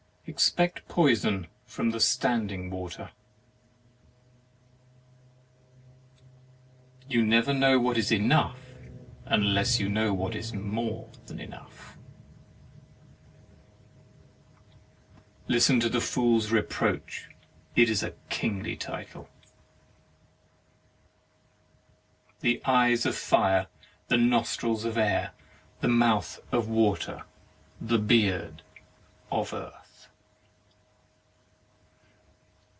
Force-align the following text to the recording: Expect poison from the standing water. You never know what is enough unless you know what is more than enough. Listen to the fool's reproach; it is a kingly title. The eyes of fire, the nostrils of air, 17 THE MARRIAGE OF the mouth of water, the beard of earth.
Expect 0.27 0.87
poison 0.87 1.47
from 1.65 1.89
the 1.91 1.99
standing 1.99 2.69
water. 2.69 3.09
You 7.09 7.25
never 7.25 7.53
know 7.53 7.79
what 7.79 7.97
is 7.97 8.13
enough 8.13 8.55
unless 9.25 9.81
you 9.81 9.89
know 9.89 10.13
what 10.13 10.33
is 10.33 10.53
more 10.53 11.09
than 11.25 11.41
enough. 11.41 11.97
Listen 15.49 15.81
to 15.81 15.89
the 15.89 15.99
fool's 15.99 16.49
reproach; 16.49 17.27
it 17.75 17.89
is 17.89 18.01
a 18.01 18.13
kingly 18.29 18.77
title. 18.77 19.27
The 22.39 22.61
eyes 22.63 23.05
of 23.05 23.17
fire, 23.17 23.67
the 24.07 24.15
nostrils 24.17 24.85
of 24.85 24.97
air, 24.97 25.31
17 25.81 25.81
THE 25.81 25.87
MARRIAGE 25.89 26.17
OF 26.23 26.29
the 26.29 26.33
mouth 26.45 26.53
of 26.53 26.69
water, 26.69 27.23
the 27.81 27.99
beard 27.99 28.61
of 29.29 29.53
earth. 29.53 29.75